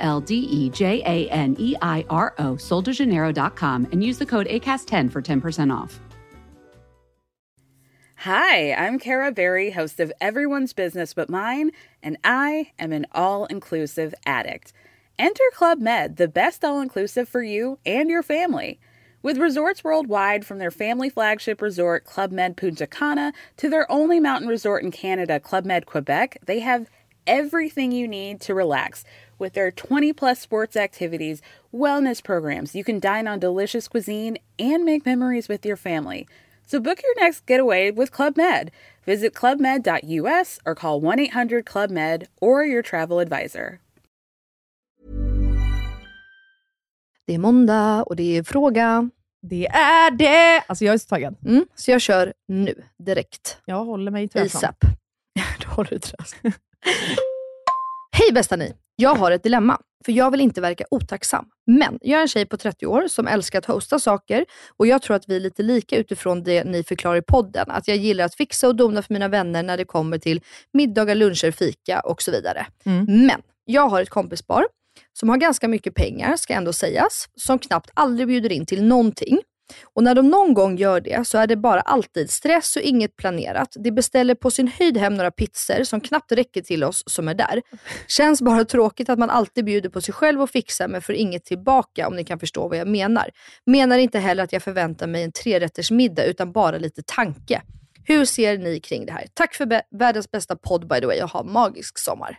[0.00, 4.48] L D E J A N E I R O, soldejaneiro.com, and use the code
[4.48, 6.00] ACAST10 for 10% off.
[8.24, 11.70] Hi, I'm Kara Berry, host of Everyone's Business But Mine,
[12.02, 14.74] and I am an all inclusive addict.
[15.18, 18.78] Enter Club Med, the best all inclusive for you and your family.
[19.22, 24.20] With resorts worldwide, from their family flagship resort, Club Med Punta Cana, to their only
[24.20, 26.90] mountain resort in Canada, Club Med Quebec, they have
[27.26, 29.04] everything you need to relax.
[29.38, 34.84] With their 20 plus sports activities, wellness programs, you can dine on delicious cuisine and
[34.84, 36.26] make memories with your family.
[36.66, 38.70] So book your next getaway with Club Med.
[39.06, 43.80] Visit clubmed.us or call 1 800 Club Med or your travel advisor.
[47.26, 49.10] Det är måndag och det är fråga.
[49.42, 50.64] Det är det!
[50.66, 51.36] Alltså jag är så taggad.
[51.46, 53.58] Mm, så jag kör nu, direkt.
[53.64, 54.46] Jag håller mig i träffen.
[54.46, 54.76] ASAP.
[55.60, 56.52] du håller i träffen.
[58.12, 58.72] Hej bästa ni!
[58.96, 61.46] Jag har ett dilemma, för jag vill inte verka otacksam.
[61.66, 64.44] Men jag är en tjej på 30 år som älskar att hosta saker
[64.76, 67.70] och jag tror att vi är lite lika utifrån det ni förklarar i podden.
[67.70, 70.40] Att jag gillar att fixa och dona för mina vänner när det kommer till
[70.72, 72.66] middagar, luncher, fika och så vidare.
[72.84, 73.04] Mm.
[73.26, 74.66] Men jag har ett kompispar
[75.12, 79.38] som har ganska mycket pengar, ska ändå sägas, som knappt aldrig bjuder in till någonting.
[79.94, 83.16] Och när de någon gång gör det så är det bara alltid stress och inget
[83.16, 83.76] planerat.
[83.78, 87.34] De beställer på sin höjd hem några pizzor som knappt räcker till oss som är
[87.34, 87.62] där.
[88.06, 91.44] Känns bara tråkigt att man alltid bjuder på sig själv och fixar men får inget
[91.44, 93.30] tillbaka om ni kan förstå vad jag menar.
[93.66, 97.62] Menar inte heller att jag förväntar mig en trerättersmiddag utan bara lite tanke.
[98.04, 99.26] Hur ser ni kring det här?
[99.34, 102.38] Tack för världens bästa podd by the way och ha magisk sommar.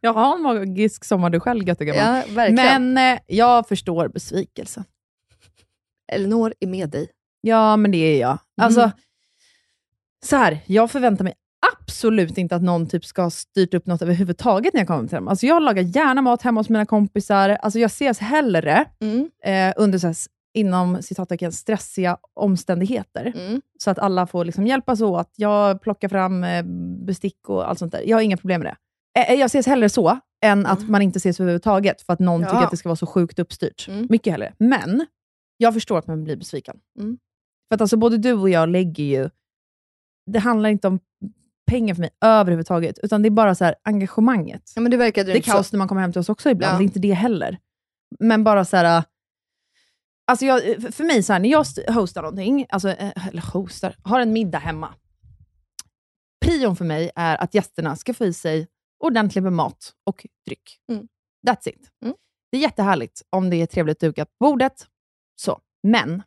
[0.00, 2.04] Jag har en magisk sommar du själv, göttegammal.
[2.16, 2.92] Ja, verkligen.
[2.94, 4.84] Men eh, jag förstår besvikelsen.
[6.12, 7.08] Elinor är med dig.
[7.40, 8.28] Ja, men det är jag.
[8.30, 8.38] Mm.
[8.60, 8.90] Alltså,
[10.24, 11.34] så här, jag förväntar mig
[11.80, 15.14] absolut inte att någon typ ska ha styrt upp något överhuvudtaget när jag kommer till
[15.14, 15.28] dem.
[15.28, 17.48] Alltså, jag lagar gärna mat hemma hos mina kompisar.
[17.50, 19.30] Alltså, jag ses hellre Mm.
[19.44, 20.16] eh, under så här,
[20.54, 23.32] inom citattecken stressiga omständigheter.
[23.36, 23.62] Mm.
[23.78, 25.32] Så att alla får liksom hjälpas åt.
[25.36, 26.62] Jag plockar fram eh,
[27.06, 28.02] bestick och allt sånt där.
[28.06, 28.72] Jag har inga problem med
[29.14, 29.20] det.
[29.20, 32.46] Eh, jag ses hellre så, än att man inte ses överhuvudtaget, för att någon Ja.
[32.50, 33.88] tycker att det ska vara så sjukt uppstyrt.
[33.88, 34.06] Mm.
[34.10, 34.52] Mycket hellre.
[34.58, 35.06] Men
[35.56, 36.80] jag förstår att man blir besviken.
[36.98, 37.18] Mm.
[37.68, 39.30] För att alltså, både du och jag lägger ju...
[40.30, 41.00] Det handlar inte om
[41.66, 44.72] pengar för mig överhuvudtaget, utan det är bara så här engagemanget.
[44.74, 45.76] Ja, men det verkade Det är kaos så.
[45.76, 46.78] när man kommer hem till oss också ibland, Ja.
[46.78, 47.58] det är inte det heller.
[48.20, 49.04] Men bara så här...
[50.30, 50.62] Alltså jag,
[50.94, 54.32] för- mig, så här, när jag st- hostar någonting, alltså, eh, eller hostar, har en
[54.32, 54.94] middag hemma.
[56.44, 58.68] Prion för mig är att gästerna ska få i sig
[59.04, 60.78] ordentligt med mat och dryck.
[60.92, 61.08] Mm.
[61.46, 61.90] That's it.
[62.04, 62.14] Mm.
[62.50, 64.86] Det är jättehärligt om det är trevligt dukat på bordet.
[65.36, 65.60] Så.
[65.82, 66.22] Men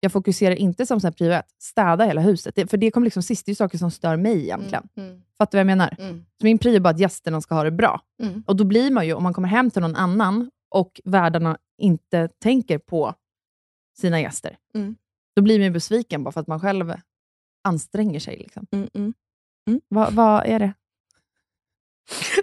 [0.00, 2.54] jag fokuserar inte som så ett, städa hela huset.
[2.54, 4.88] Det, för det kommer liksom sist, det är saker som stör mig egentligen.
[4.96, 5.08] Mm.
[5.10, 5.22] Mm.
[5.38, 5.96] Fattar du vad jag menar?
[5.98, 6.24] Mm.
[6.40, 8.00] Så min prio är bara att gästerna ska ha det bra.
[8.22, 8.42] Mm.
[8.46, 12.28] Och då blir man ju, om man kommer hem till någon annan och värdarna inte
[12.38, 13.14] tänker på
[13.98, 14.96] sina gäster, Mm.
[15.36, 16.94] då blir man ju besviken bara för att man själv
[17.64, 18.36] anstränger sig.
[18.36, 18.66] Liksom.
[18.72, 18.88] Mm.
[18.94, 19.80] Mm.
[19.88, 20.72] Vad vad är det?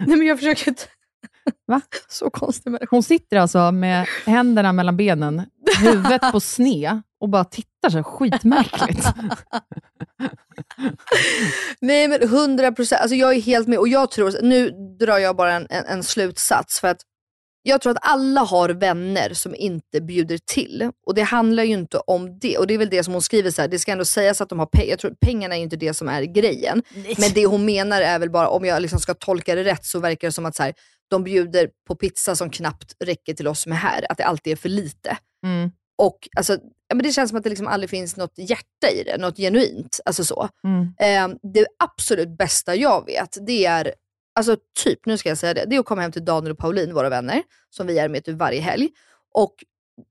[0.00, 0.74] Nej, men jag försöker.
[1.66, 1.80] Va?
[2.08, 2.86] Så konstig människa.
[2.90, 5.42] Hon sitter alltså med händerna mellan benen,
[5.78, 9.06] huvudet på sne och bara tittar så här skitmärkligt.
[11.80, 13.00] Nej, men hundra procent.
[13.00, 13.78] Alltså, jag är helt med.
[13.78, 16.80] Och jag tror, nu drar jag bara en, en, en slutsats.
[16.80, 17.00] För att
[17.62, 20.90] jag tror att alla har vänner som inte bjuder till.
[21.06, 22.58] Och det handlar ju inte om det.
[22.58, 24.48] Och det är väl det som hon skriver, så här, det ska ändå sägas att
[24.48, 24.90] de har pengar.
[24.90, 26.82] Jag tror pengarna är ju inte det som är grejen.
[27.18, 29.98] Men det hon menar är väl bara, om jag liksom ska tolka det rätt, så
[29.98, 30.74] verkar det som att så här,
[31.12, 34.06] de bjuder på pizza som knappt räcker till oss som är här.
[34.08, 35.16] Att det alltid är för lite.
[35.46, 35.70] Mm.
[35.98, 36.52] Och alltså,
[36.88, 39.36] ja, men Det känns som att det liksom aldrig finns något hjärta i det, något
[39.36, 40.00] genuint.
[40.04, 40.48] Alltså så.
[40.64, 40.82] Mm.
[41.32, 43.94] Eh, det absolut bästa jag vet, det är,
[44.34, 46.58] alltså typ, nu ska jag säga det, det är att komma hem till Daniel och
[46.58, 48.88] Pauline, våra vänner, som vi är med typ varje helg.
[49.34, 49.54] Och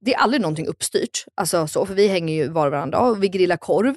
[0.06, 3.12] det är aldrig någonting uppstyrt, alltså så, för vi hänger ju var och varannan dag
[3.12, 3.96] och vi grillar korv.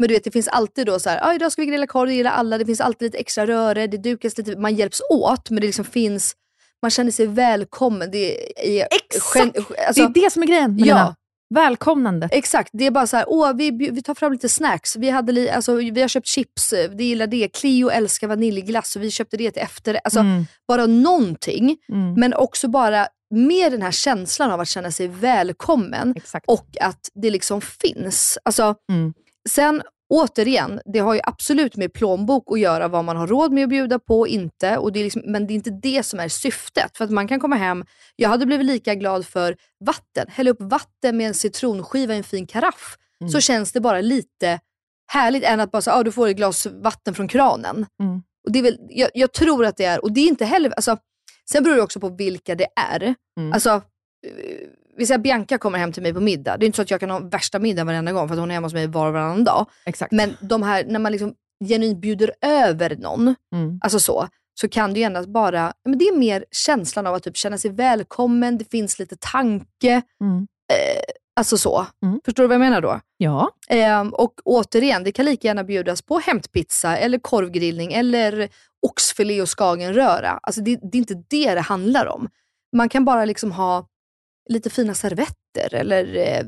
[0.00, 2.08] Men du vet, det finns alltid då så här, ah, idag ska vi grilla korv,
[2.08, 5.50] det gillar alla, det finns alltid lite extra röre, det dukas lite, man hjälps åt,
[5.50, 6.36] men det liksom finns,
[6.82, 8.10] man känner sig välkommen.
[8.10, 9.56] Det är, Exakt!
[9.86, 11.16] alltså, det är det som är grejen, Ja, Melina.
[11.54, 12.28] Välkomnande.
[12.32, 14.96] Exakt, det är bara så här, åh vi, vi tar fram lite snacks.
[14.96, 17.48] Vi, hade li, alltså, vi har köpt chips, eh, det gillar det.
[17.48, 20.00] Cleo älskar vaniljglass och vi köpte det till efter.
[20.04, 20.44] Alltså, Mm.
[20.68, 22.14] Bara någonting, Mm.
[22.14, 26.44] men också bara med den här känslan av att känna sig välkommen Exakt.
[26.48, 28.38] och att det liksom finns.
[28.42, 29.12] Alltså, Mm.
[29.48, 33.64] Sen återigen, det har ju absolut med plånbok att göra vad man har råd med
[33.64, 34.78] att bjuda på och inte.
[34.78, 36.96] Och det är liksom, men det är inte det som är syftet.
[36.96, 37.84] För att man kan komma hem,
[38.16, 40.26] jag hade blivit lika glad för vatten.
[40.28, 42.96] Hälla upp vatten med en citronskiva i en fin karaff.
[43.20, 43.30] Mm.
[43.30, 44.60] Så känns det bara lite
[45.12, 47.86] härligt än att bara säga ah, du får ett glas vatten från kranen.
[48.02, 48.22] Mm.
[48.46, 50.70] Och det är väl, jag, jag tror att det är, och det är inte heller,
[50.70, 50.96] alltså,
[51.50, 53.14] sen beror det också på vilka det är.
[53.40, 53.52] Mm.
[53.52, 54.68] Alltså, eh,
[55.00, 56.56] vi säger att Bianca kommer hem till mig på middag.
[56.56, 58.50] Det är inte så att jag kan ha värsta middagen varenda gång för att hon
[58.50, 59.66] är hemma hos mig var och varannan dag.
[59.86, 60.12] Exakt.
[60.12, 61.34] Men de här, när man liksom
[61.68, 63.78] genuint bjuder över någon, Mm.
[63.82, 64.28] alltså så,
[64.60, 67.58] så kan det ju endast bara, men det är mer känslan av att typ känna
[67.58, 70.02] sig välkommen, det finns lite tanke.
[70.24, 70.46] Mm.
[71.36, 71.86] Alltså så.
[72.04, 72.20] Mm.
[72.24, 73.00] Förstår du vad jag menar då?
[73.16, 73.50] Ja.
[73.68, 78.48] Ehm, och återigen, det kan lika gärna bjudas på hämtpizza eller korvgrillning eller
[78.86, 80.38] oxfilé och skagenröra.
[80.42, 82.28] Alltså det, det är inte det det handlar om.
[82.76, 83.86] Man kan bara liksom ha
[84.52, 86.44] lite fina servetter eller eh,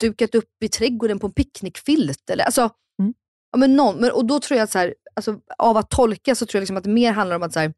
[0.00, 2.30] dukat upp i trädgården på en picknickfilt.
[2.30, 3.14] Eller, alltså, Mm.
[3.52, 6.34] ja, men någon, men, och då tror jag att så här, alltså, av att tolka
[6.34, 7.74] så tror jag liksom att det mer handlar om att så här,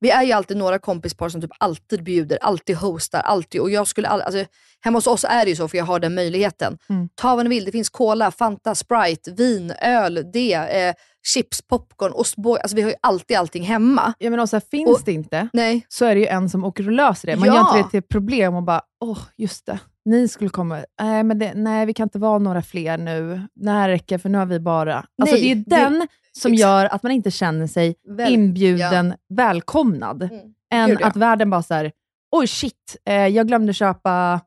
[0.00, 3.60] vi är ju alltid några kompispar som typ alltid bjuder, alltid hostar, alltid.
[3.60, 4.44] Och jag skulle all, alltså,
[4.84, 6.78] hemma hos oss är det ju så för jag har den möjligheten.
[6.88, 7.08] Mm.
[7.14, 10.94] Ta vad ni vill, det finns cola, Fanta, Sprite, vin, öl, det, eh,
[11.34, 12.60] chips, popcorn, ostbågar.
[12.62, 14.12] Alltså vi har ju alltid allting hemma.
[14.18, 16.86] ja men också, finns Och- det inte, Nej, så är det ju en som åker
[16.86, 17.36] och löser det.
[17.36, 17.54] Man Ja.
[17.54, 19.78] gör inte det till ett problem och bara, åh, just det.
[20.04, 20.84] Ni skulle komma.
[21.02, 23.40] Nej, men det, nej, vi kan inte vara några fler nu.
[23.54, 24.96] Det här räcker, för nu har vi bara...
[25.22, 26.08] Alltså, Nej, det är det- den
[26.38, 26.60] som exakt.
[26.60, 30.22] gör att man inte känner sig Väl- inbjuden, välkomnad.
[30.22, 30.34] Mm.
[30.74, 31.06] Än Gud, ja.
[31.06, 31.92] att världen bara så här,
[32.36, 34.40] oj shit, eh, jag glömde köpa...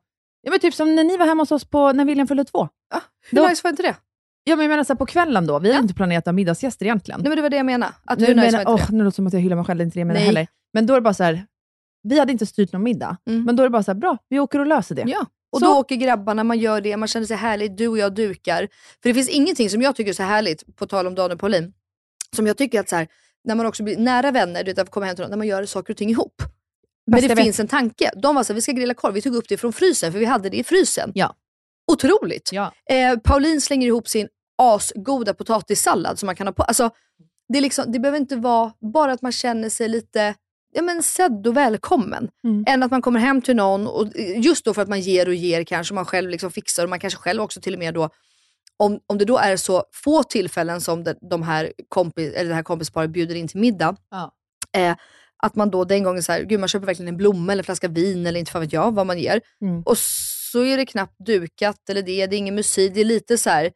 [0.46, 2.68] Ja, men typ som när ni var hemma hos oss på, när William fyllde två.
[2.94, 3.00] Ah,
[3.30, 3.96] hur Då- nice var inte det?
[4.44, 5.78] Ja, men jag menar så här, på kvällen då, vi Ja.
[5.78, 7.20] inte planerat att ha middagsgäster egentligen.
[7.20, 7.92] Nej men det var det jag menade.
[8.04, 8.96] Att nu, hur nice menar, var inte åh, det?
[8.96, 10.20] nu låter det som att jag hyllar mig själv, det är inte det jag menar
[10.20, 10.26] Nej.
[10.26, 10.46] heller.
[10.72, 11.46] Men då är det bara så här,
[12.02, 13.44] vi hade inte styrt någon middag, Mm.
[13.44, 15.04] men då är det bara så här, bra, vi åker och löser det.
[15.06, 15.26] Ja.
[15.52, 18.14] Och Så- då åker grabbarna, man gör det, man känner sig härligt, du och jag
[18.14, 18.68] dukar.
[19.02, 21.40] För det finns ingenting som jag tycker är så härligt, på tal om Daniel och
[21.40, 21.72] Paulin,
[22.36, 23.08] som jag tycker att så här,
[23.44, 25.46] när man också blir nära vänner, du vet, att komma hem till någon, när man
[25.46, 26.42] gör saker och ting ihop.
[27.06, 27.44] Men det jag vet.
[27.44, 28.10] finns en tanke.
[28.22, 30.24] De var så vi ska grilla korv, vi tog upp det från frysen för vi
[30.24, 31.12] hade det i frysen.
[31.14, 31.34] Ja.
[31.92, 32.50] Otroligt!
[32.52, 32.72] Ja.
[32.90, 36.62] Eh, Pauline slänger ihop sin asgoda potatissallad som man kan ha på.
[36.62, 36.90] Alltså,
[37.52, 40.34] det, liksom, det behöver inte vara bara att man känner sig lite
[40.72, 42.28] ja, men sedd och välkommen.
[42.44, 42.64] Mm.
[42.66, 44.06] Än att man kommer hem till någon, och
[44.36, 46.98] just då för att man ger och ger kanske, man själv liksom fixar och man
[47.00, 48.10] kanske själv också till och med då
[48.76, 52.54] om, om det då är så få tillfällen som de, de här kompis, eller det
[52.54, 54.32] här kompisparet bjuder in till middag, Ja.
[54.76, 54.96] eh,
[55.42, 57.64] att man då den gången så här, gud man köper verkligen en blomma eller en
[57.64, 59.40] flaska vin eller inte fan vet jag vad man ger.
[59.60, 59.82] Mm.
[59.82, 59.98] Och
[60.52, 63.50] så är det knappt dukat eller det, det är ingen musik, det är lite så
[63.50, 63.70] här,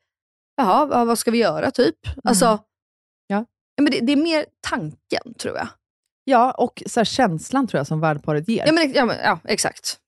[0.56, 1.96] jaha, vad, ska vi göra typ?
[2.24, 2.58] Alltså, Mm.
[3.26, 3.44] Ja.
[3.82, 5.68] men det, det är mer tanken tror jag.
[6.24, 8.66] Ja, och så känslan tror jag som värdparet ger.
[8.66, 9.98] Ja, men, ja, men, ja exakt.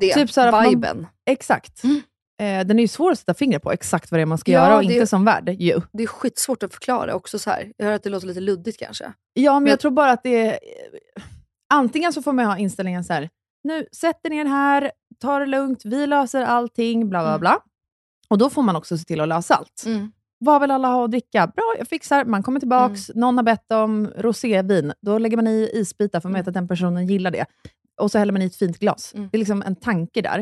[0.00, 1.06] Det, Typ så här att man- viben.
[1.30, 1.84] Exakt.
[1.84, 2.00] Mm.
[2.42, 4.52] Eh, den är ju svår att sätta fingret på, exakt vad det är man ska
[4.52, 5.48] Ja, göra och inte som värd.
[5.48, 5.80] Ju.
[5.92, 7.72] Det är skitsvårt att förklara också så här.
[7.76, 9.12] Jag hör att det låter lite luddigt kanske.
[9.34, 10.58] Ja, men Men- jag tror bara att det är...
[11.74, 13.30] Antingen så får man ha inställningen så här,
[13.64, 17.40] nu sätter ner här, ta det lugnt, vi löser allting, bla bla Mm.
[17.40, 17.58] bla.
[18.28, 19.82] Och då får man också se till att lösa allt.
[19.86, 20.12] Mm.
[20.38, 21.46] Vad vill alla ha att dricka?
[21.46, 22.24] Bra, jag fixar.
[22.24, 24.92] Man kommer tillbaks, någon har bett om rosévin.
[25.00, 27.46] Då lägger man i isbitar för man vet att den personen gillar det.
[28.00, 29.14] Och så häller man i ett fint glas.
[29.14, 29.28] Mm.
[29.32, 30.38] Det är liksom en tanke där.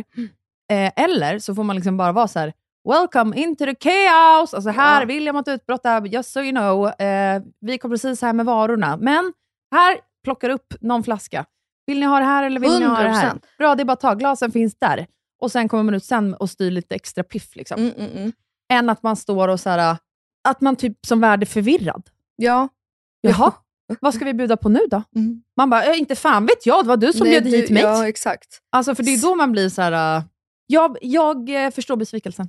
[0.70, 2.52] Eh, eller så får man liksom bara vara så här,
[2.88, 4.54] Welcome into the chaos!
[4.54, 5.06] Alltså här, Ja.
[5.06, 7.00] William har ett utbrott där, just so you know.
[7.06, 8.96] Eh, vi kom precis här med varorna.
[8.96, 9.32] Men
[9.74, 11.44] här, plockar upp någon flaska.
[11.86, 13.30] Vill ni ha det här eller vill ni ha det här?
[13.34, 13.40] 100%.
[13.58, 14.14] Bra, det är bara att ta.
[14.14, 15.06] Glasen finns där.
[15.40, 17.56] Och sen kommer man ut sen och styr lite extra piff.
[17.56, 18.32] Liksom Mm, mm, mm.
[18.72, 19.96] än att man står och så här,
[20.48, 22.02] att man typ som värd är förvirrad.
[22.36, 22.68] Ja.
[23.20, 23.52] Jaha,
[24.00, 25.02] vad ska vi bjuda på nu då?
[25.16, 25.42] Mm.
[25.56, 27.82] Man bara, "Eh, inte fan vet jag, det var du som Nej, bjöd hit mig.
[27.82, 28.58] Ja, exakt.
[28.70, 30.22] Alltså för det är då man blir så här.
[30.66, 32.48] jag, jag eh, förstår besvikelsen.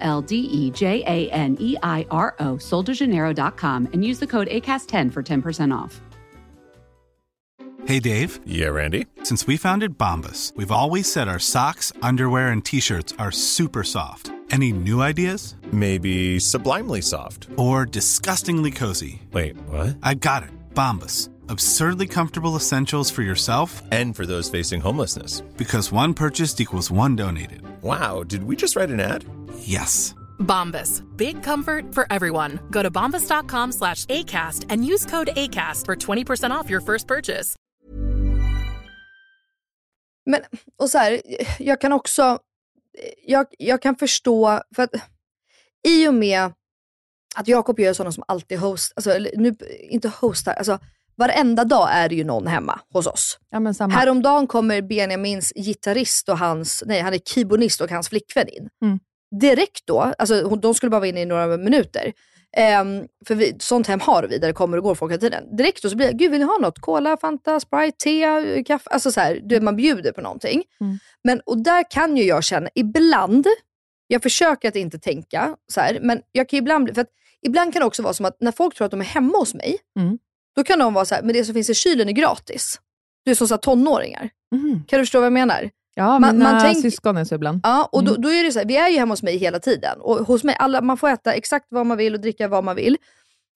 [0.00, 4.48] L D E J A N E I R O, soldejaneiro.com, and use the code
[4.48, 6.00] ACAST10 for 10% off.
[7.86, 8.40] Hey, Dave.
[8.44, 9.06] Yeah, Randy.
[9.22, 13.82] Since we founded Bombus, we've always said our socks, underwear, and t shirts are super
[13.84, 14.30] soft.
[14.50, 15.54] Any new ideas?
[15.72, 17.48] Maybe sublimely soft.
[17.56, 19.22] Or disgustingly cozy?
[19.32, 19.96] Wait, what?
[20.02, 20.50] I got it.
[20.74, 21.30] Bombus.
[21.50, 25.42] Absurdly comfortable essentials for yourself And for those facing homelessness.
[25.56, 27.62] because one purchased equals one donated.
[27.82, 29.24] Wow, did we just write an ad?
[29.58, 30.14] Yes.
[30.38, 31.02] Bombas.
[31.16, 32.58] Big comfort for everyone.
[32.70, 37.56] Go to bombas.com slash ACAST and use code ACAST for 20% off your first purchase.
[40.26, 40.40] Men,
[40.78, 41.20] och så här,
[41.58, 42.38] jag kan också,
[43.26, 44.90] jag, jag kan förstå, för att
[45.88, 46.52] i och med
[47.36, 49.54] att Jakob gör sådana som alltid host, alltså eller nu,
[49.90, 50.78] inte hostar, alltså
[51.20, 53.38] varenda dag är det ju någon hemma hos oss.
[53.50, 53.94] Ja, men samma.
[53.94, 58.68] Häromdagen kommer Benjamins gitarrist och hans, nej han är keyboardist och hans flickvän in.
[58.82, 58.98] Mm.
[59.40, 62.12] Direkt då, alltså de skulle bara vara inne i några minuter.
[62.56, 65.56] Ehm, för vi, sånt hem har vi där det kommer och går folk hela tiden.
[65.56, 66.78] Direkt då så blir det, gud vill ni ha något?
[66.78, 68.90] Cola, Fanta, Sprite, te, kaffe?
[68.90, 70.62] Alltså så här, du, man bjuder på någonting.
[70.80, 70.98] Mm.
[71.24, 73.46] Men, och där kan ju jag känna, ibland,
[74.06, 77.10] jag försöker att inte tänka så här, men jag kan ibland bli, för att
[77.46, 79.54] ibland kan det också vara som att när folk tror att de är hemma hos
[79.54, 80.18] mig, Mm.
[80.60, 82.80] Då kan de vara så här, men det som finns i kylen är gratis.
[83.24, 84.30] Du är som så här tonåringar.
[84.54, 84.84] Mhm.
[84.88, 85.70] Kan du förstå vad jag menar?
[85.94, 87.60] Ja, Man- mina man tänk- syskon är så ibland.
[87.62, 88.22] Ja, och då, Mm.
[88.22, 90.00] då är det så här, vi är ju hemma hos mig hela tiden.
[90.00, 92.76] Och hos mig, alla, man får äta exakt vad man vill och dricka vad man
[92.76, 92.96] vill.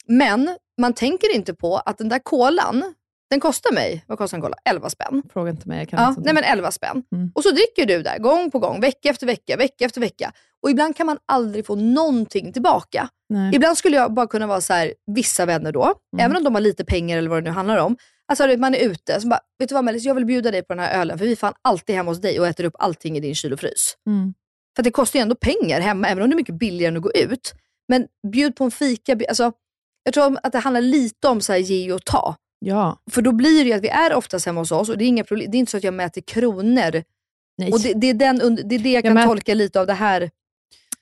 [0.06, 2.94] Men man tänker inte på att den där kolan,
[3.30, 4.56] den kostar mig, vad kostar en cola?
[4.64, 5.22] 11 spänn.
[5.32, 5.78] Fråga inte mig.
[5.78, 7.02] Jag kan Ja, inte nej men 11 spänn.
[7.12, 7.30] Mm.
[7.34, 10.32] Och så dricker du där gång på gång, vecka efter vecka, vecka efter vecka.
[10.62, 13.08] Och ibland kan man aldrig få någonting tillbaka.
[13.34, 13.54] Nej.
[13.54, 16.24] Ibland skulle jag bara kunna vara så här, vissa vänner då, Mm.
[16.24, 17.96] även om de har lite pengar eller vad det nu handlar om.
[18.28, 20.74] Alltså man är ute, så bara, vet du vad Mellis, jag vill bjuda dig på
[20.74, 23.16] den här ölen för vi är fan alltid hemma hos dig och äter upp allting
[23.16, 23.96] i din kyl och frys.
[24.06, 24.34] Mm.
[24.76, 27.02] För det kostar ju ändå pengar hemma, även om det är mycket billigare än att
[27.02, 27.54] gå ut.
[27.88, 29.18] Men bjud på en fika.
[29.28, 29.52] Alltså,
[30.04, 32.36] jag tror att det handlar lite om så här, ge och ta.
[32.58, 32.98] Ja.
[33.10, 35.06] För då blir det ju att vi är oftast hemma hos oss och det är
[35.06, 35.50] inga problem.
[35.50, 37.02] Det är inte så att jag mäter kronor.
[37.58, 37.72] Nej.
[37.72, 38.38] Och det, det, är den,
[38.68, 40.30] det är det jag Ja, kan men- tolka lite av det här,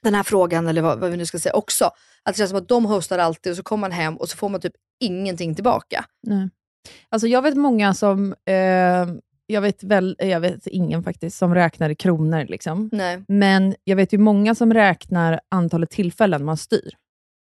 [0.02, 1.90] den här frågan, eller vad, vad vi nu ska säga också.
[2.24, 4.36] Att det känns som att de hostar alltid och så kommer man hem och så
[4.36, 6.04] får man typ ingenting tillbaka.
[6.26, 6.48] Nej.
[7.08, 8.54] Alltså jag vet många som, eh,
[9.46, 12.44] jag vet väl, jag vet ingen faktiskt, som räknar i kronor.
[12.48, 12.88] Liksom.
[12.92, 13.24] Nej.
[13.28, 16.90] Men jag vet ju många som räknar antalet tillfällen man styr.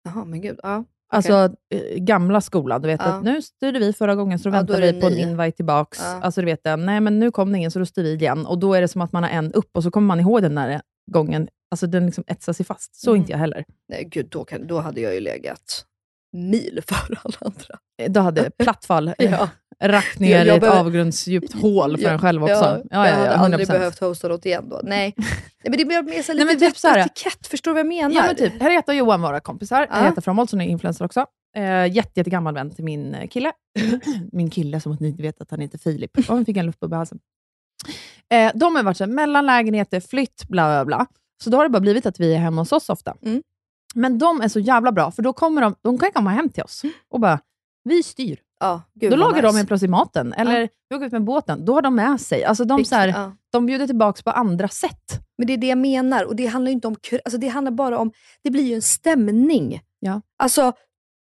[0.03, 0.59] Jaha, men gud.
[0.63, 0.83] Ja.
[1.11, 1.33] Alltså
[1.73, 3.07] eh, gamla skolan, du vet Ja.
[3.07, 5.17] att nu styrde vi förra gången, så då Ja, då väntar det vi på en
[5.17, 5.99] invite tillbaks.
[6.01, 6.19] Ja.
[6.23, 8.45] Alltså du vet, den, nej men nu kom det ingen, så då styr vi igen.
[8.45, 10.41] Och då är det som att man har en upp och så kommer man ihåg
[10.41, 10.81] den där
[11.11, 11.47] gången.
[11.71, 12.95] Alltså den liksom etsar sig fast.
[12.95, 13.19] Så Mm.
[13.21, 13.65] inte jag heller.
[13.89, 15.85] Nej, gud, då, kan, då hade jag ju legat
[16.33, 17.79] mil före alla andra.
[18.01, 19.25] Eh, Då hade plattfall Ja.
[19.29, 19.49] ja.
[19.87, 22.53] rakt ner Jag- jag i ett behöver- avgrundsdjupt hål för en själv också.
[22.55, 23.71] Ja, Ja, jag ja, hade ja, aldrig 100%.
[23.71, 24.79] behövt hosta något igen då.
[24.83, 25.27] Nej, Nej
[25.63, 27.47] men det blir mer så Nej, lite men typ så här- etikett.
[27.47, 28.15] Förstår du vad jag menar?
[28.15, 28.61] Ja, men typ.
[28.61, 29.87] Henrietta och Johan, våra kompisar.
[29.89, 29.95] Ja.
[29.95, 31.25] Henrietta Fromholt, som är influencer också.
[31.55, 33.51] Eh, jätte, jättegammal vän till min eh, kille.
[34.31, 36.17] min kille, som att ni inte vet att han heter Filip.
[36.17, 37.19] Och han fick en luftbubbla i halsen.
[38.33, 41.05] Eh, de har varit så här, mellan lägenheter, flytt, bla bla bla.
[41.43, 43.15] Så då har det bara blivit att vi är hemma hos oss ofta.
[43.21, 43.43] Mm.
[43.95, 46.63] Men de är så jävla bra, för då kommer de, de kan komma hem till
[46.63, 47.39] oss och bara,
[47.83, 48.39] vi styr.
[48.59, 49.47] ja, gud, Då lagar nice.
[49.47, 50.33] de helt plötsligt maten.
[50.33, 51.65] Eller vi åker ut med båten.
[51.65, 52.43] Då har de med sig.
[52.43, 53.35] Alltså de, så här, ja.
[53.51, 55.19] de bjuder tillbaka på andra sätt.
[55.37, 56.23] Men det är det jag menar.
[56.23, 58.11] Och det handlar inte om alltså det handlar bara om,
[58.43, 59.81] det blir ju en stämning.
[59.99, 60.21] Ja.
[60.37, 60.73] Alltså,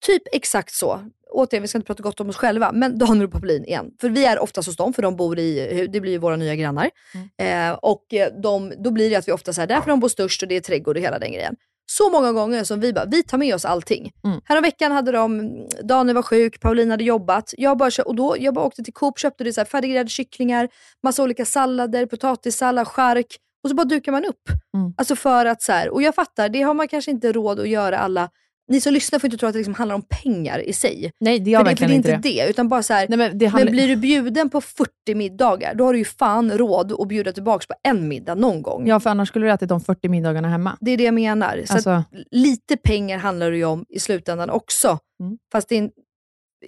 [0.05, 0.99] typ exakt så.
[1.31, 3.91] Återigen, vi ska inte prata gott om oss själva, men Daniel och Paulin igen.
[4.01, 6.55] För vi är oftast hos dem, för de bor i, det blir ju våra nya
[6.55, 6.89] grannar.
[7.37, 10.09] Eh, och eh, de, då blir det att vi ofta säger där får de bo
[10.09, 11.55] störst och det är trädgård och hela den grejen.
[11.91, 14.11] Så många gånger som vi bara, vi tar med oss allting.
[14.23, 14.41] Mm.
[14.45, 15.51] Härom veckan hade de,
[15.83, 17.53] Daniel var sjuk, Pauline hade jobbat.
[17.57, 20.69] Jag bara, och då, jag bara åkte till Coop, köpte det så här färdiggräddade kycklingar,
[21.03, 23.37] massa olika sallader, potatissallad, chark.
[23.63, 24.49] Och så bara dukar man upp.
[24.77, 24.93] Mm.
[24.97, 27.69] Alltså för att så här, och jag fattar, det har man kanske inte råd att
[27.69, 28.29] göra alla.
[28.71, 31.11] Ni som lyssnar får inte tro att det liksom handlar om pengar i sig.
[31.19, 32.43] Nej, det för, gör det, för verkligen det är inte det.
[32.43, 32.49] det.
[32.49, 35.75] utan bara så här, Nej, men det men handlar- blir du bjuden på 40 middagar,
[35.75, 38.87] då har du ju fan råd att bjuda tillbaka på en middag någon gång.
[38.87, 40.77] Ja, för annars skulle du ätit de 40 middagarna hemma.
[40.81, 41.61] Det är det jag menar.
[41.65, 44.97] Så Alltså- lite pengar handlar det ju om i slutändan också.
[45.23, 45.37] Mm.
[45.51, 45.91] Fast det är, en-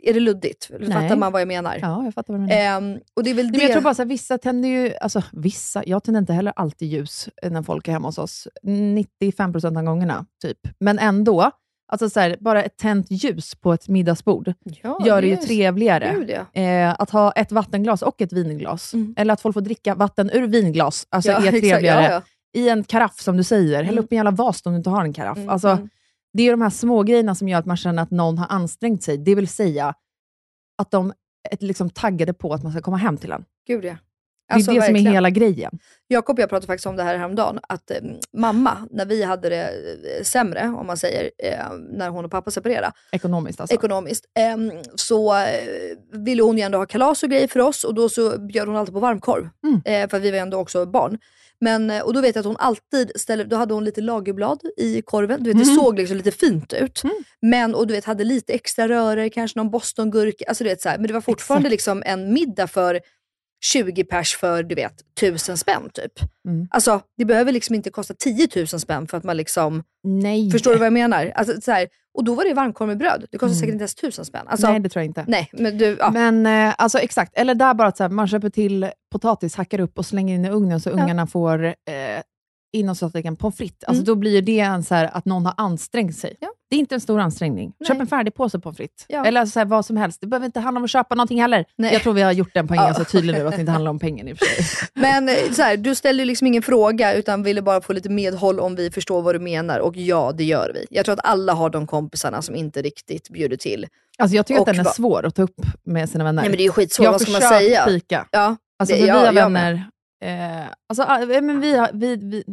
[0.04, 0.70] är det luddigt?
[0.80, 0.92] Nej.
[0.92, 1.78] Fattar man vad jag menar?
[1.82, 2.62] Ja, jag fattar vad du menar.
[2.78, 3.58] Ehm, och det är väl Nej, det.
[3.58, 6.54] men jag tror bara så här, vissa tänder ju, alltså vissa, jag tänder inte heller
[6.56, 8.48] alltid ljus när folk är hemma hos oss.
[8.64, 10.58] 95% av gångerna, typ.
[10.80, 11.52] Men ändå,
[11.88, 16.16] alltså så här, bara ett tänt ljus på ett middagsbord ja, gör det ju trevligare.
[16.16, 16.62] Gud, ja.
[16.62, 19.14] Eh, att ha ett vattenglas och ett vinglas, Mm.
[19.18, 21.62] eller att folk får dricka vatten ur vinglas, alltså Ja, är exakt.
[21.62, 22.04] trevligare.
[22.04, 22.22] Ja.
[22.62, 23.84] I en karaff, som du säger.
[23.84, 24.04] Häll Mm.
[24.04, 25.38] upp en jävla vas om du inte har en karaff.
[25.38, 25.90] Mm, Alltså, mm.
[26.34, 29.04] Det är de här små grejerna som gör att man känner att någon har ansträngt
[29.04, 29.18] sig.
[29.18, 29.94] Det vill säga
[30.78, 31.14] att de
[31.52, 33.46] är liksom taggade på att man ska komma hem till en.
[33.68, 33.96] Gud ja.
[34.48, 35.14] Det är Alltså, det som är verkligen.
[35.14, 35.80] hela grejen.
[36.08, 37.98] Jakob och jag pratade faktiskt om det här häromdagen, att eh,
[38.38, 41.58] mamma, när vi hade det eh, sämre, om man säger, eh,
[41.92, 43.76] när hon och pappa separerade, Ekonomiskt alltså.
[43.76, 45.44] ekonomiskt, ehm, så eh,
[46.12, 48.76] ville hon ju ändå ha kalas och grejer för oss och då så bjöd hon
[48.78, 49.50] alltid på varmkorv.
[49.64, 49.82] Mm.
[50.04, 51.18] Eh, för vi var ändå också barn.
[51.62, 54.60] Men, eh, och då vet jag att hon alltid ställde, då hade hon lite lagerblad
[54.78, 55.44] i korven.
[55.44, 55.76] Du vet, Det Mhm.
[55.76, 57.04] såg liksom lite fint ut.
[57.04, 57.16] Mm.
[57.42, 60.46] Men, och du vet, hade lite extra röror, kanske någon bostongurka.
[60.48, 60.98] Alltså, du vet, så här.
[60.98, 61.72] Men det var fortfarande Exakt.
[61.72, 63.00] liksom en middag för
[63.64, 66.12] 20 pers för du vet, 1000 spänn typ.
[66.48, 66.68] Mm.
[66.72, 70.52] Alltså det behöver liksom inte kosta 10 000 spänn för att man liksom, Nej.
[70.52, 71.32] förstår du vad jag menar?
[71.36, 73.26] Alltså, så här, och då var det varmkorv med bröd.
[73.32, 73.60] Det kostar Mm.
[73.60, 74.48] säkert inte ens 1000 spänn.
[74.48, 75.26] Alltså, Nej, nej, det tror jag inte.
[75.54, 76.12] men du, ja.
[76.12, 79.80] Men eh, alltså exakt, eller där bara att så här, man köper till potatis, hackar
[79.80, 81.74] upp och slänger in i ugnen så ungarna får eh,
[82.74, 83.84] inom en pommes frites.
[83.84, 84.06] Alltså Mm.
[84.06, 86.36] då blir det en så här, att någon har ansträngt sig.
[86.40, 86.48] Ja.
[86.70, 87.74] Det är inte en stor ansträngning.
[87.88, 88.02] Köp Nej.
[88.02, 89.06] en färdig påse pommes frites.
[89.08, 89.26] Ja.
[89.26, 90.22] Eller så här, vad som helst.
[90.22, 91.66] Det behöver inte handla om att köpa någonting heller.
[91.78, 91.94] Nej.
[91.94, 92.94] Jag tror vi har gjort den poängen Ja.
[92.94, 94.88] så tydlig nu, att det inte handlar om pengen i och för sig.
[94.94, 98.60] Men eh, så här, du ställde liksom ingen fråga utan ville bara få lite medhåll
[98.60, 99.80] om vi förstår vad du menar.
[99.80, 100.86] Och ja, det gör vi.
[100.90, 103.88] Jag tror att alla har de kompisarna som inte riktigt bjuder till.
[104.18, 106.42] Alltså jag tycker Och att den är svår att ta upp med sina vänner.
[106.42, 107.82] Nej men det är ju skitsvårt, jag vad ska man försökt säga?
[107.84, 108.28] spika.
[108.32, 109.88] Ja, Alltså, Det- för ja, vi har jag vänner...
[110.24, 111.08] Eh, alltså,
[111.42, 112.44] men vi har, vi, vi,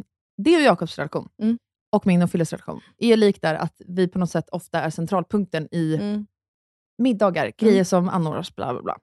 [0.45, 1.59] det och Jakobs relation, Mm.
[1.93, 4.91] och min och Filles relation, är lik där att vi på något sätt ofta är
[4.91, 6.27] centralpunkten i mm.
[6.99, 8.99] middagar, grejer som anordnas, bla bla bla.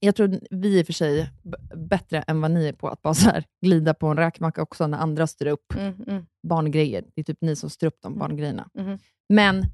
[0.00, 1.30] Jag tror vi är för sig
[1.76, 4.86] bättre än vad ni är på att bara så här glida på en räkmacka också
[4.86, 6.26] när andra styr upp Mm, mm.
[6.48, 7.04] barngrejer.
[7.14, 8.68] Det är typ ni som styr upp de barngrejerna.
[8.74, 8.98] Mhm.
[9.28, 9.64] Men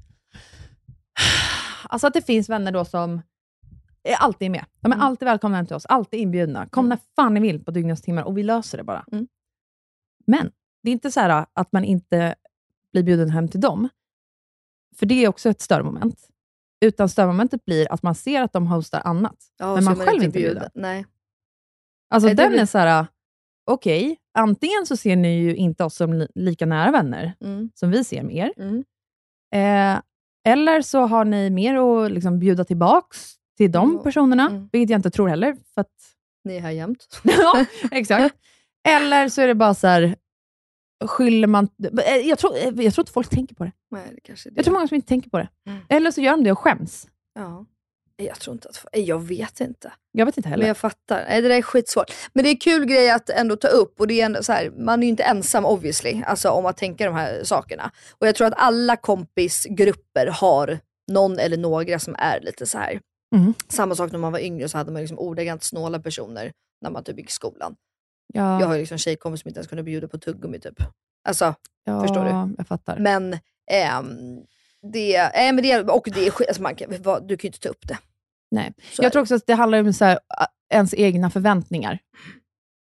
[1.83, 3.21] alltså att det finns vänner då som
[4.03, 4.65] är alltid med.
[4.79, 5.05] De är Mm.
[5.07, 6.67] alltid välkomna hem till oss, alltid inbjudna.
[6.67, 9.05] Kom när fan ni vill på dygnets timmar och vi löser det bara.
[9.11, 9.27] Mm.
[10.27, 10.51] Men
[10.85, 12.35] det är inte så här att man inte
[12.91, 13.89] blir bjuden hem till dem,
[14.95, 16.29] för det är också ett störmoment.
[16.85, 20.23] Utan störmomentet blir att man ser att de hostar annat, Ja, men man är själv
[20.23, 20.53] inte bjuden.
[20.53, 20.69] bjuden.
[20.73, 21.05] Nej.
[22.09, 23.05] Alltså Nej, den blir- är så här,
[23.65, 27.69] okej, antingen så ser ni ju inte oss som li- lika nära vänner Mm.
[27.75, 28.83] som vi ser med er, Mm.
[29.55, 30.01] Eh,
[30.47, 31.75] eller så har ni mer
[32.05, 34.03] att liksom bjuda tillbaks till de Mm.
[34.03, 35.55] personerna, vilket jag inte tror heller.
[35.73, 35.93] För att,
[36.43, 37.07] Ni är här jämt.
[37.23, 38.35] ja, exakt.
[38.87, 40.15] Eller så är det bara så här,
[41.05, 41.69] skyller man...
[42.05, 43.71] eh, Jag tror, eh, jag tror inte folk tänker på det.
[43.91, 44.55] Nej, det kanske det.
[44.55, 45.49] Jag tror många som inte tänker på det.
[45.67, 45.81] Mm.
[45.89, 47.07] Eller så gör de det och skäms.
[47.35, 47.65] Ja.
[48.17, 48.85] Jag tror inte att...
[48.91, 49.93] Jag vet inte.
[50.11, 50.61] Jag vet inte heller.
[50.63, 51.25] Men jag fattar.
[51.29, 52.11] Nej, det där är skitsvårt.
[52.33, 54.69] Men det är kul grej att ändå ta upp och det är ändå så här,
[54.69, 57.91] man är ju inte ensam obviously, alltså om att tänka de här sakerna.
[58.11, 60.79] Och jag tror att alla kompisgrupper har
[61.11, 62.99] någon eller några som är lite så här.
[63.35, 63.53] Mm.
[63.69, 67.03] Samma sak när man var yngre så hade man liksom ordagrant snåla personer när man
[67.03, 67.75] typ gick i skolan.
[68.35, 70.83] Ja, Jag har ju liksom tjejkompis som inte ens kunde bjuda på tuggummi typ.
[71.27, 72.53] Alltså, ja, förstår du?
[72.57, 72.99] Jag fattar.
[72.99, 73.33] men
[73.71, 74.39] ehm,
[74.93, 77.59] det, äh, men det, och det är alltså man kan, vad- du kan ju inte
[77.59, 77.97] ta upp det.
[78.51, 78.73] Nej.
[78.93, 80.19] Så Jag tror också att det handlar om så här,
[80.73, 81.99] ens egna förväntningar.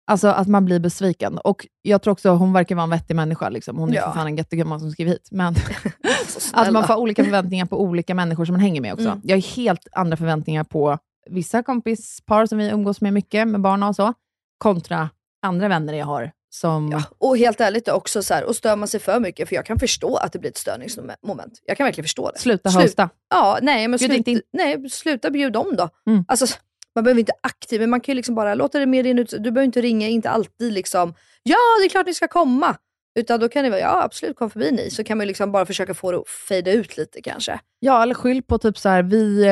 [0.06, 1.38] Alltså att man blir besviken.
[1.38, 3.48] Och Jag tror också hon verkar vara en vettig människa.
[3.48, 3.78] Liksom.
[3.78, 4.02] Hon är Ja.
[4.06, 5.28] för fan en jättegumma som skriver hit.
[5.30, 5.54] Men
[6.26, 6.70] snälla.
[6.70, 9.08] man får olika förväntningar på olika människor som man hänger med också.
[9.08, 9.20] Mm.
[9.24, 10.98] Jag har helt andra förväntningar på
[11.30, 14.12] vissa kompispar som vi umgås med mycket, med barn och så,
[14.58, 15.10] kontra
[15.42, 16.90] andra vänner jag har som...
[16.92, 19.66] Ja, och helt ärligt också så här, och stör man sig för mycket, för jag
[19.66, 21.60] kan förstå att det blir ett störningsmoment.
[21.64, 22.38] Jag kan verkligen förstå det.
[22.38, 23.08] Sluta Slut- hosta.
[23.30, 25.88] Ja, nej men Bjud slut, nej, sluta bjuda om då.
[26.06, 26.24] Mm.
[26.28, 26.46] Alltså,
[26.94, 29.30] man behöver inte aktivt, men man kan ju liksom bara låta det med din ut.
[29.30, 32.76] Du behöver inte ringa, inte alltid liksom, ja det är klart ni ska komma.
[33.18, 34.90] Utan då kan det vara, ja absolut kom förbi ni.
[34.90, 37.60] Så kan man liksom bara försöka få det att fejda ut lite kanske.
[37.78, 39.46] Ja, eller skyll på typ så här, vi...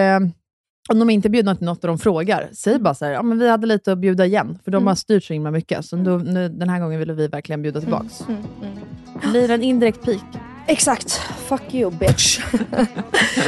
[0.88, 3.22] Om de inte är bjudna till något och de frågar, säg bara så här, ja,
[3.22, 4.86] men vi hade lite att bjuda igen, för de Mm.
[4.86, 5.84] har styrt så himla mycket.
[5.84, 8.20] Så då, nu, den här gången ville vi verkligen bjuda tillbaks.
[8.28, 9.30] Mm, mm.
[9.32, 10.22] Blir en indirekt pik.
[10.66, 11.12] Exakt.
[11.48, 12.40] Fuck you bitch.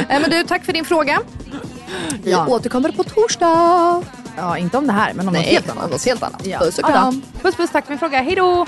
[0.09, 1.19] Nej, men du, tack för din fråga.
[2.23, 2.47] Vi Ja.
[2.47, 4.03] återkommer på torsdag.
[4.37, 5.91] Ja, inte om det här, men om något helt annat.
[5.91, 6.45] något helt annat.
[6.45, 6.59] Ja.
[6.59, 7.21] Puss och kram.
[7.41, 8.21] Puss puss, tack för min fråga.
[8.21, 8.65] Hej då!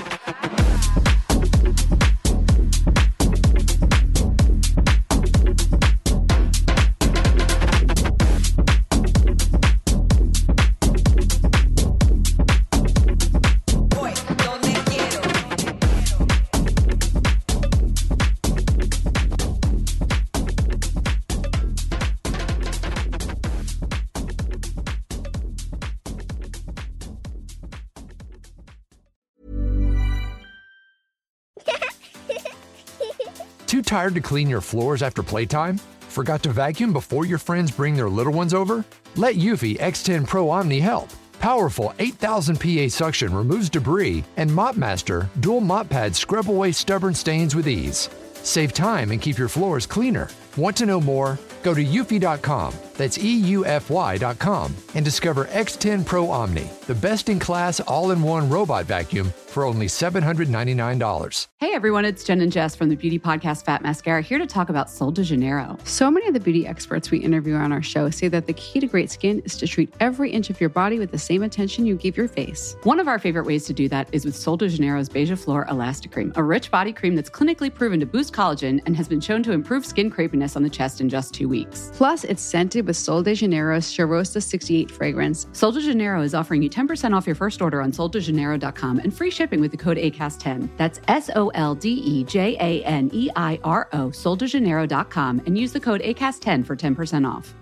[33.66, 35.78] Too tired to clean your floors after playtime?
[36.08, 38.84] Forgot to vacuum before your friends bring their little ones over?
[39.16, 41.08] Let Eufy X10 Pro Omni help.
[41.40, 47.54] Powerful 8000 PA suction removes debris, and MopMaster dual mop pads scrub away stubborn stains
[47.54, 48.08] with ease.
[48.34, 50.28] Save time and keep your floors cleaner.
[50.56, 51.38] Want to know more?
[51.62, 58.12] Go to eufy.com That's EUFY.com and discover X10 Pro Omni, the best in class all
[58.12, 61.46] in one robot vacuum for only $799.
[61.60, 64.68] Hey everyone, it's Jen and Jess from the beauty podcast Fat Mascara here to talk
[64.68, 65.78] about Sol de Janeiro.
[65.84, 68.80] So many of the beauty experts we interview on our show say that the key
[68.80, 71.86] to great skin is to treat every inch of your body with the same attention
[71.86, 72.76] you give your face.
[72.82, 75.66] One of our favorite ways to do that is with Sol de Janeiro's Beija Flor
[75.70, 79.20] Elastic Cream, a rich body cream that's clinically proven to boost collagen and has been
[79.20, 81.92] shown to improve skin crepiness on the chest in just two weeks.
[81.94, 85.46] Plus, it's scented with Sol de Janeiro's Charosta 68 fragrance.
[85.52, 89.30] Sol de Janeiro is offering you 10% off your first order on soldejaneiro.com and free
[89.30, 90.68] shipping with the code ACAST10.
[90.76, 95.58] That's S O L D E J A N E I R O, soldejaneiro.com, and
[95.58, 97.54] use the code ACAST10 for 10% off.